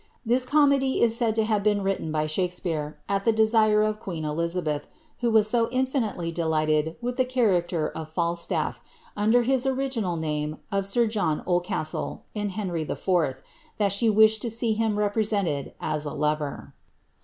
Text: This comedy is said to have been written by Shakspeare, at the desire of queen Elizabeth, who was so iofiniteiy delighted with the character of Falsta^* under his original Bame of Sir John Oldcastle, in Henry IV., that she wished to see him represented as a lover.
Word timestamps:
This 0.25 0.47
comedy 0.47 0.99
is 0.99 1.15
said 1.15 1.35
to 1.35 1.43
have 1.43 1.61
been 1.61 1.83
written 1.83 2.11
by 2.11 2.25
Shakspeare, 2.25 2.97
at 3.07 3.23
the 3.23 3.31
desire 3.31 3.83
of 3.83 3.99
queen 3.99 4.25
Elizabeth, 4.25 4.87
who 5.19 5.29
was 5.29 5.47
so 5.47 5.67
iofiniteiy 5.67 6.33
delighted 6.33 6.95
with 7.03 7.17
the 7.17 7.23
character 7.25 7.89
of 7.89 8.11
Falsta^* 8.11 8.79
under 9.15 9.43
his 9.43 9.67
original 9.67 10.17
Bame 10.17 10.57
of 10.71 10.87
Sir 10.87 11.05
John 11.05 11.43
Oldcastle, 11.45 12.23
in 12.33 12.49
Henry 12.49 12.81
IV., 12.81 13.43
that 13.77 13.93
she 13.93 14.09
wished 14.09 14.41
to 14.41 14.49
see 14.49 14.73
him 14.73 14.97
represented 14.97 15.75
as 15.79 16.03
a 16.05 16.13
lover. 16.13 16.73